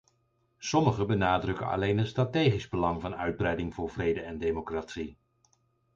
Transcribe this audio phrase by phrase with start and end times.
[0.57, 5.17] Sommigen benadrukken alleen het strategische belang van uitbreiding voor vrede en democratie.